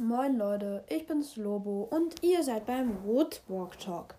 Moin 0.00 0.38
Leute, 0.38 0.84
ich 0.88 1.08
bin's 1.08 1.34
Lobo 1.34 1.88
und 1.90 2.22
ihr 2.22 2.44
seid 2.44 2.66
beim 2.66 3.02
Woodwalk 3.04 3.80
Talk. 3.80 4.14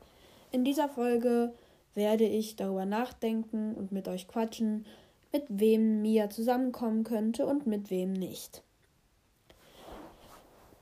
In 0.51 0.65
dieser 0.65 0.89
Folge 0.89 1.53
werde 1.95 2.25
ich 2.25 2.57
darüber 2.57 2.85
nachdenken 2.85 3.75
und 3.75 3.93
mit 3.93 4.09
euch 4.09 4.27
quatschen, 4.27 4.85
mit 5.31 5.45
wem 5.47 6.01
Mia 6.01 6.29
zusammenkommen 6.29 7.05
könnte 7.05 7.45
und 7.45 7.65
mit 7.65 7.89
wem 7.91 8.11
nicht. 8.11 8.61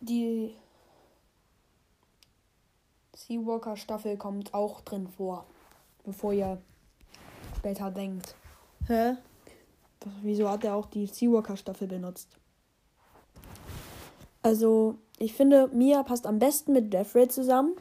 Die 0.01 0.55
Seawalker 3.15 3.77
Staffel 3.77 4.17
kommt 4.17 4.55
auch 4.55 4.81
drin 4.81 5.07
vor, 5.07 5.45
bevor 6.05 6.33
ihr 6.33 6.59
später 7.55 7.91
denkt. 7.91 8.33
Hä? 8.87 9.15
Wieso 10.23 10.49
hat 10.49 10.63
er 10.63 10.73
auch 10.73 10.87
die 10.87 11.05
Seawalker 11.05 11.55
Staffel 11.55 11.87
benutzt? 11.87 12.39
Also, 14.41 14.95
ich 15.19 15.33
finde, 15.33 15.69
Mia 15.73 16.03
passt 16.03 16.27
am 16.27 16.39
besten 16.39 16.73
mit 16.73 16.93
Jeffrey 16.93 17.27
zusammen. 17.27 17.73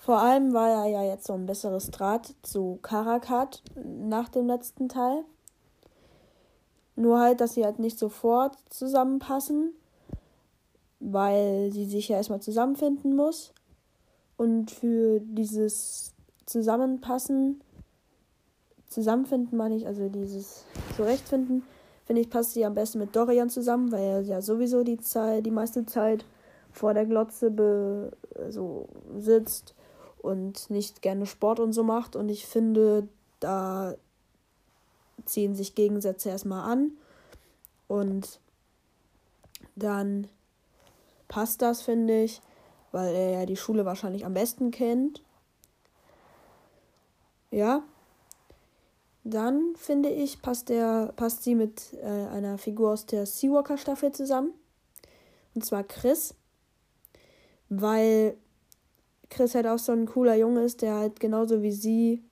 Vor 0.00 0.18
allem, 0.18 0.54
weil 0.54 0.70
er 0.70 0.86
ja 0.86 1.04
jetzt 1.04 1.26
so 1.26 1.34
ein 1.34 1.46
besseres 1.46 1.90
Draht 1.90 2.34
zu 2.42 2.78
Karak 2.82 3.28
hat 3.28 3.62
nach 3.84 4.28
dem 4.28 4.46
letzten 4.46 4.88
Teil. 4.88 5.24
Nur 6.96 7.20
halt, 7.20 7.40
dass 7.40 7.54
sie 7.54 7.64
halt 7.64 7.78
nicht 7.78 7.98
sofort 7.98 8.56
zusammenpassen, 8.70 9.72
weil 11.00 11.70
sie 11.72 11.84
sich 11.84 12.08
ja 12.08 12.16
erstmal 12.16 12.40
zusammenfinden 12.40 13.14
muss. 13.14 13.52
Und 14.36 14.70
für 14.70 15.20
dieses 15.20 16.14
Zusammenpassen, 16.46 17.62
Zusammenfinden 18.88 19.56
meine 19.56 19.76
ich, 19.76 19.86
also 19.86 20.08
dieses 20.08 20.64
Zurechtfinden, 20.96 21.62
finde 22.10 22.22
ich, 22.22 22.30
passt 22.30 22.54
sie 22.54 22.64
am 22.64 22.74
besten 22.74 22.98
mit 22.98 23.14
Dorian 23.14 23.50
zusammen, 23.50 23.92
weil 23.92 24.02
er 24.02 24.20
ja 24.22 24.42
sowieso 24.42 24.82
die 24.82 24.98
Zeit, 24.98 25.46
die 25.46 25.52
meiste 25.52 25.86
Zeit 25.86 26.24
vor 26.72 26.92
der 26.92 27.06
Glotze 27.06 27.52
be, 27.52 28.10
so 28.48 28.88
sitzt 29.16 29.76
und 30.20 30.70
nicht 30.70 31.02
gerne 31.02 31.24
Sport 31.24 31.60
und 31.60 31.72
so 31.72 31.84
macht. 31.84 32.16
Und 32.16 32.28
ich 32.28 32.46
finde, 32.46 33.06
da 33.38 33.94
ziehen 35.24 35.54
sich 35.54 35.76
Gegensätze 35.76 36.30
erstmal 36.30 36.68
an. 36.68 36.90
Und 37.86 38.40
dann 39.76 40.26
passt 41.28 41.62
das, 41.62 41.80
finde 41.80 42.24
ich, 42.24 42.42
weil 42.90 43.14
er 43.14 43.30
ja 43.30 43.46
die 43.46 43.56
Schule 43.56 43.84
wahrscheinlich 43.84 44.26
am 44.26 44.34
besten 44.34 44.72
kennt. 44.72 45.22
Ja, 47.52 47.84
dann 49.30 49.74
finde 49.76 50.10
ich, 50.10 50.42
passt, 50.42 50.68
der, 50.68 51.12
passt 51.16 51.42
sie 51.42 51.54
mit 51.54 51.94
äh, 51.94 52.06
einer 52.06 52.58
Figur 52.58 52.92
aus 52.92 53.06
der 53.06 53.26
Seawalker-Staffel 53.26 54.12
zusammen. 54.12 54.52
Und 55.54 55.64
zwar 55.64 55.84
Chris. 55.84 56.34
Weil 57.68 58.36
Chris 59.30 59.54
halt 59.54 59.66
auch 59.66 59.78
so 59.78 59.92
ein 59.92 60.06
cooler 60.06 60.34
Junge 60.34 60.62
ist, 60.62 60.82
der 60.82 60.94
halt 60.94 61.20
genauso 61.20 61.62
wie 61.62 61.72
sie 61.72 62.22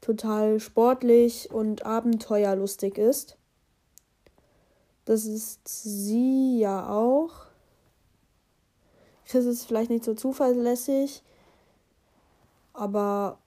total 0.00 0.60
sportlich 0.60 1.50
und 1.50 1.86
abenteuerlustig 1.86 2.98
ist. 2.98 3.38
Das 5.04 5.24
ist 5.24 5.66
sie 5.66 6.58
ja 6.58 6.90
auch. 6.90 7.46
Chris 9.26 9.46
ist 9.46 9.64
vielleicht 9.64 9.90
nicht 9.90 10.04
so 10.04 10.14
zuverlässig, 10.14 11.22
aber 12.72 13.38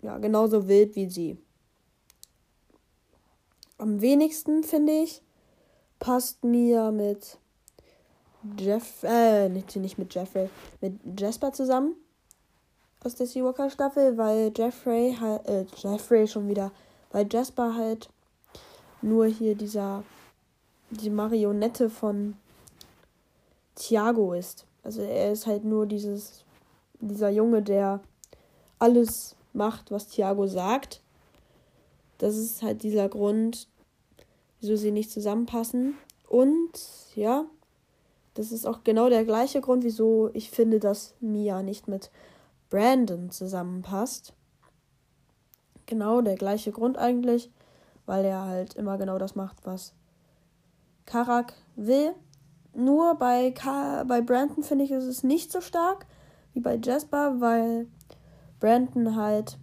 ja, 0.00 0.18
genauso 0.18 0.68
wild 0.68 0.96
wie 0.96 1.10
sie 1.10 1.38
am 3.84 4.00
wenigsten, 4.00 4.64
finde 4.64 4.94
ich, 4.94 5.20
passt 5.98 6.42
mir 6.42 6.90
mit 6.90 7.36
Jeff, 8.58 9.02
äh, 9.02 9.50
nicht, 9.50 9.76
nicht 9.76 9.98
mit 9.98 10.14
Jeffrey, 10.14 10.48
mit 10.80 10.94
Jasper 11.20 11.52
zusammen 11.52 11.94
aus 13.04 13.14
der 13.14 13.26
Seawalker 13.26 13.68
Staffel, 13.68 14.16
weil 14.16 14.50
Jeffrey 14.56 15.14
halt, 15.20 15.46
äh, 15.46 15.66
Jeffrey 15.76 16.26
schon 16.26 16.48
wieder, 16.48 16.72
weil 17.12 17.26
Jasper 17.30 17.74
halt 17.74 18.08
nur 19.02 19.26
hier 19.26 19.54
dieser, 19.54 20.02
die 20.88 21.10
Marionette 21.10 21.90
von 21.90 22.36
Thiago 23.74 24.32
ist. 24.32 24.64
Also 24.82 25.02
er 25.02 25.32
ist 25.32 25.46
halt 25.46 25.64
nur 25.64 25.84
dieses, 25.84 26.42
dieser 27.00 27.28
Junge, 27.28 27.60
der 27.60 28.00
alles 28.78 29.36
macht, 29.52 29.90
was 29.90 30.08
Thiago 30.08 30.46
sagt. 30.46 31.02
Das 32.16 32.34
ist 32.34 32.62
halt 32.62 32.82
dieser 32.82 33.10
Grund, 33.10 33.68
wieso 34.64 34.76
sie 34.76 34.92
nicht 34.92 35.10
zusammenpassen. 35.10 35.94
Und 36.26 36.72
ja, 37.14 37.44
das 38.32 38.50
ist 38.50 38.66
auch 38.66 38.82
genau 38.82 39.10
der 39.10 39.26
gleiche 39.26 39.60
Grund, 39.60 39.84
wieso 39.84 40.30
ich 40.32 40.50
finde, 40.50 40.80
dass 40.80 41.14
Mia 41.20 41.62
nicht 41.62 41.86
mit 41.86 42.10
Brandon 42.70 43.30
zusammenpasst. 43.30 44.32
Genau 45.84 46.22
der 46.22 46.36
gleiche 46.36 46.72
Grund 46.72 46.96
eigentlich, 46.96 47.50
weil 48.06 48.24
er 48.24 48.46
halt 48.46 48.74
immer 48.74 48.96
genau 48.96 49.18
das 49.18 49.34
macht, 49.34 49.58
was 49.64 49.92
Karak 51.04 51.52
will. 51.76 52.14
Nur 52.74 53.16
bei, 53.16 53.50
Ka 53.50 54.04
bei 54.04 54.22
Brandon 54.22 54.64
finde 54.64 54.86
ich, 54.86 54.92
ist 54.92 55.04
es 55.04 55.22
nicht 55.22 55.52
so 55.52 55.60
stark 55.60 56.06
wie 56.54 56.60
bei 56.60 56.80
Jasper, 56.82 57.38
weil 57.38 57.86
Brandon 58.60 59.14
halt 59.14 59.58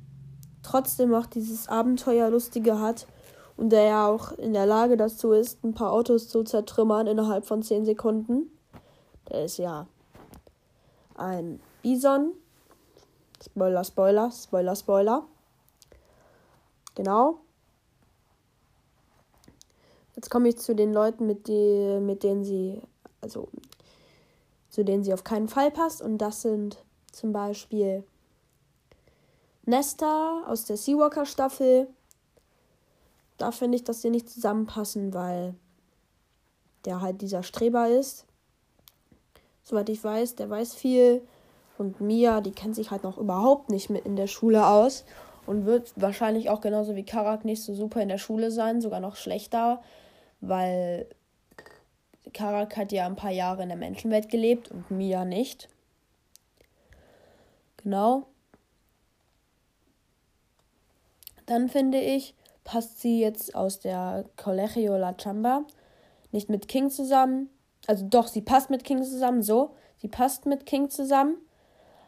trotzdem 0.61 1.11
auch 1.15 1.25
dieses 1.25 1.67
Abenteuerlustige 1.67 2.79
hat 2.79 3.07
und 3.57 3.69
der 3.69 3.83
ja 3.83 4.07
auch 4.07 4.31
in 4.33 4.53
der 4.53 4.65
Lage 4.65 4.97
dazu 4.97 5.31
ist, 5.31 5.63
ein 5.63 5.73
paar 5.73 5.91
Autos 5.91 6.27
zu 6.29 6.43
zertrümmern 6.43 7.07
innerhalb 7.07 7.45
von 7.45 7.61
10 7.61 7.85
Sekunden. 7.85 8.51
Der 9.29 9.45
ist 9.45 9.57
ja 9.57 9.87
ein 11.15 11.59
Bison. 11.81 12.33
Spoiler, 13.43 13.83
Spoiler, 13.83 14.31
Spoiler, 14.31 14.75
Spoiler. 14.75 15.25
Genau. 16.95 17.39
Jetzt 20.15 20.29
komme 20.29 20.49
ich 20.49 20.57
zu 20.57 20.75
den 20.75 20.93
Leuten, 20.93 21.25
mit, 21.25 21.47
die, 21.47 21.99
mit 21.99 22.23
denen 22.23 22.43
sie, 22.43 22.81
also 23.21 23.47
zu 24.69 24.83
denen 24.83 25.03
sie 25.03 25.13
auf 25.13 25.23
keinen 25.23 25.47
Fall 25.47 25.71
passt. 25.71 26.01
Und 26.01 26.19
das 26.19 26.41
sind 26.41 26.83
zum 27.11 27.31
Beispiel 27.33 28.03
Nesta 29.65 30.43
aus 30.47 30.65
der 30.65 30.77
Seawalker 30.77 31.25
Staffel. 31.25 31.87
Da 33.41 33.51
finde 33.51 33.75
ich, 33.75 33.83
dass 33.83 34.03
sie 34.03 34.11
nicht 34.11 34.29
zusammenpassen, 34.29 35.15
weil 35.15 35.55
der 36.85 37.01
halt 37.01 37.21
dieser 37.21 37.41
Streber 37.41 37.89
ist. 37.89 38.27
Soweit 39.63 39.89
ich 39.89 40.03
weiß, 40.03 40.35
der 40.35 40.47
weiß 40.47 40.75
viel. 40.75 41.23
Und 41.79 42.01
Mia, 42.01 42.41
die 42.41 42.51
kennt 42.51 42.75
sich 42.75 42.91
halt 42.91 43.03
noch 43.03 43.17
überhaupt 43.17 43.69
nicht 43.69 43.89
mit 43.89 44.05
in 44.05 44.15
der 44.15 44.27
Schule 44.27 44.67
aus. 44.67 45.05
Und 45.47 45.65
wird 45.65 45.91
wahrscheinlich 45.95 46.51
auch 46.51 46.61
genauso 46.61 46.95
wie 46.95 47.03
Karak 47.03 47.43
nicht 47.43 47.63
so 47.63 47.73
super 47.73 47.99
in 48.01 48.09
der 48.09 48.19
Schule 48.19 48.51
sein, 48.51 48.79
sogar 48.79 48.99
noch 48.99 49.15
schlechter, 49.15 49.81
weil 50.39 51.07
Karak 52.31 52.77
hat 52.77 52.91
ja 52.91 53.07
ein 53.07 53.15
paar 53.15 53.31
Jahre 53.31 53.63
in 53.63 53.69
der 53.69 53.77
Menschenwelt 53.77 54.29
gelebt 54.29 54.69
und 54.69 54.91
Mia 54.91 55.25
nicht. 55.25 55.67
Genau. 57.77 58.27
Dann 61.47 61.69
finde 61.69 61.99
ich, 61.99 62.35
passt 62.71 63.01
sie 63.01 63.19
jetzt 63.19 63.53
aus 63.53 63.81
der 63.81 64.23
Colegio 64.37 64.95
La 64.95 65.13
Chamba 65.21 65.65
nicht 66.31 66.49
mit 66.49 66.69
King 66.69 66.89
zusammen. 66.89 67.49
Also 67.85 68.05
doch, 68.07 68.27
sie 68.27 68.41
passt 68.41 68.69
mit 68.69 68.85
King 68.85 69.03
zusammen, 69.03 69.43
so. 69.43 69.75
Sie 69.97 70.07
passt 70.07 70.45
mit 70.45 70.65
King 70.65 70.89
zusammen, 70.89 71.35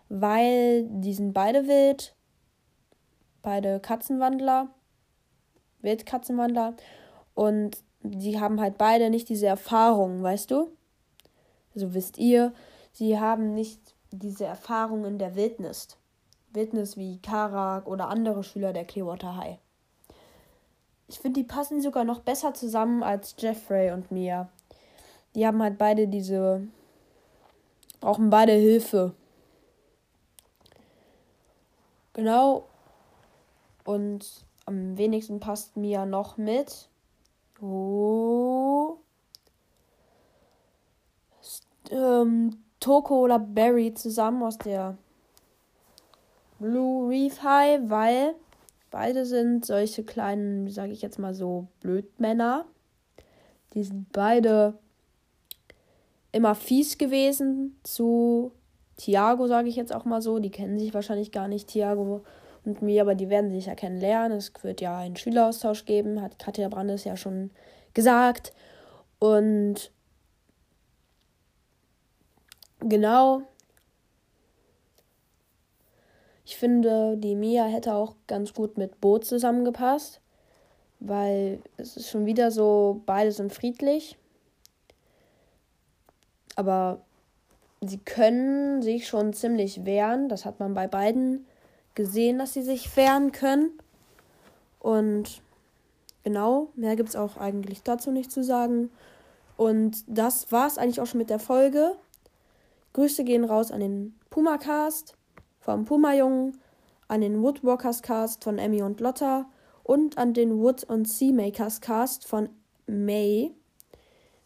weil 0.07 0.85
die 0.87 1.13
sind 1.13 1.33
beide 1.33 1.67
wild. 1.67 2.15
Beide 3.41 3.81
Katzenwandler. 3.81 4.69
Wildkatzenwandler. 5.81 6.77
Und 7.33 7.83
die 8.01 8.39
haben 8.39 8.61
halt 8.61 8.77
beide 8.77 9.09
nicht 9.09 9.27
diese 9.27 9.47
Erfahrung, 9.47 10.23
weißt 10.23 10.49
du? 10.49 10.71
Also 11.75 11.93
wisst 11.93 12.17
ihr, 12.17 12.53
sie 12.93 13.19
haben 13.19 13.53
nicht 13.53 13.95
diese 14.11 14.45
Erfahrung 14.45 15.03
in 15.03 15.17
der 15.17 15.35
Wildnis. 15.35 15.89
Wildnis 16.53 16.95
wie 16.95 17.21
Karak 17.21 17.85
oder 17.85 18.07
andere 18.07 18.45
Schüler 18.45 18.71
der 18.71 18.85
Clearwater 18.85 19.35
High. 19.35 19.57
Ich 21.07 21.19
finde, 21.19 21.41
die 21.41 21.45
passen 21.45 21.81
sogar 21.81 22.03
noch 22.03 22.21
besser 22.21 22.53
zusammen 22.53 23.03
als 23.03 23.35
Jeffrey 23.37 23.91
und 23.91 24.11
Mia. 24.11 24.49
Die 25.35 25.45
haben 25.45 25.61
halt 25.61 25.77
beide 25.77 26.07
diese. 26.07 26.67
brauchen 27.99 28.29
beide 28.29 28.53
Hilfe. 28.53 29.13
Genau. 32.13 32.67
Und 33.83 34.45
am 34.65 34.97
wenigsten 34.97 35.39
passt 35.39 35.75
Mia 35.75 36.05
noch 36.05 36.37
mit. 36.37 36.87
Oh. 37.61 38.97
Ähm, 41.91 42.63
Toko 42.79 43.21
oder 43.21 43.39
Barry 43.39 43.93
zusammen 43.93 44.43
aus 44.43 44.57
der 44.57 44.97
Blue 46.59 47.09
Reef 47.09 47.41
High, 47.43 47.81
weil 47.89 48.35
beide 48.93 49.25
sind 49.25 49.65
solche 49.65 50.03
kleinen, 50.03 50.69
sage 50.69 50.91
ich 50.91 51.01
jetzt 51.01 51.17
mal 51.17 51.33
so, 51.33 51.67
Blödmänner. 51.79 52.65
Die 53.73 53.83
sind 53.83 54.11
beide 54.11 54.75
immer 56.31 56.53
fies 56.53 56.99
gewesen 56.99 57.75
zu 57.81 58.51
Thiago, 58.97 59.47
sage 59.47 59.67
ich 59.67 59.75
jetzt 59.75 59.93
auch 59.93 60.05
mal 60.05 60.21
so. 60.21 60.37
Die 60.37 60.51
kennen 60.51 60.77
sich 60.77 60.93
wahrscheinlich 60.93 61.31
gar 61.31 61.47
nicht, 61.47 61.69
Thiago 61.69 62.23
und 62.65 62.83
mir, 62.83 63.01
aber 63.01 63.15
die 63.15 63.29
werden 63.29 63.49
sich 63.49 63.65
ja 63.65 63.73
kennenlernen. 63.73 64.37
Es 64.37 64.53
wird 64.61 64.79
ja 64.79 64.95
einen 64.95 65.15
Schüleraustausch 65.15 65.85
geben, 65.85 66.21
hat 66.21 66.37
Katja 66.37 66.69
Brandes 66.69 67.03
ja 67.03 67.17
schon 67.17 67.49
gesagt. 67.95 68.53
Und 69.17 69.91
genau, 72.79 73.41
ich 76.45 76.52
finde, 76.63 77.17
die 77.17 77.35
Mia 77.35 77.65
hätte 77.65 77.93
auch 77.93 78.15
ganz 78.25 78.53
gut 78.53 78.77
mit 78.77 79.01
Bo 79.01 79.17
zusammengepasst, 79.19 80.21
weil 81.01 81.59
es 81.75 81.97
ist 81.97 82.09
schon 82.09 82.25
wieder 82.25 82.51
so, 82.51 83.01
beide 83.05 83.33
sind 83.33 83.51
friedlich. 83.51 84.17
Aber 86.55 87.01
sie 87.81 87.97
können 87.97 88.81
sich 88.81 89.09
schon 89.09 89.33
ziemlich 89.33 89.83
wehren. 89.83 90.29
Das 90.29 90.45
hat 90.45 90.61
man 90.61 90.73
bei 90.73 90.87
beiden 90.87 91.45
gesehen, 91.95 92.39
dass 92.39 92.53
sie 92.53 92.61
sich 92.63 92.95
wehren 92.95 93.33
können. 93.33 93.71
Und 94.79 95.41
genau, 96.23 96.69
mehr 96.75 96.95
gibt 96.95 97.09
es 97.09 97.17
auch 97.17 97.35
eigentlich 97.35 97.83
dazu 97.83 98.09
nicht 98.09 98.31
zu 98.31 98.41
sagen. 98.41 98.89
Und 99.57 100.05
das 100.07 100.49
war 100.53 100.67
es 100.67 100.77
eigentlich 100.77 101.01
auch 101.01 101.07
schon 101.07 101.19
mit 101.19 101.29
der 101.29 101.39
Folge. 101.39 101.97
Grüße 102.93 103.25
gehen 103.25 103.43
raus 103.43 103.69
an 103.69 103.81
den 103.81 104.15
Puma-Cast 104.29 105.17
vom 105.63 105.85
Puma-Jungen, 105.85 106.57
an 107.07 107.21
den 107.21 107.41
Woodwalkers-Cast 107.41 108.43
von 108.43 108.57
Emmy 108.57 108.81
und 108.81 108.99
Lotta 108.99 109.45
und 109.83 110.17
an 110.17 110.33
den 110.33 110.59
Wood- 110.59 110.83
und 110.83 111.07
Seamakers-Cast 111.07 112.27
von 112.27 112.49
May. 112.87 113.51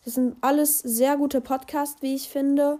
Das 0.06 0.14
sind 0.14 0.38
alles 0.42 0.80
sehr 0.80 1.18
gute 1.18 1.42
Podcasts, 1.42 2.02
wie 2.02 2.16
ich 2.16 2.30
finde. 2.30 2.80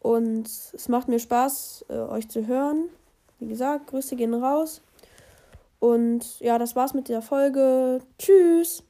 Und 0.00 0.46
es 0.48 0.88
macht 0.88 1.08
mir 1.08 1.18
Spaß, 1.18 1.86
äh, 1.88 1.94
euch 1.94 2.28
zu 2.28 2.46
hören. 2.46 2.88
Wie 3.38 3.46
gesagt, 3.46 3.88
Grüße 3.88 4.16
gehen 4.16 4.34
raus. 4.34 4.82
Und 5.78 6.40
ja, 6.40 6.58
das 6.58 6.74
war's 6.74 6.94
mit 6.94 7.08
der 7.08 7.22
Folge. 7.22 8.00
Tschüss. 8.18 8.82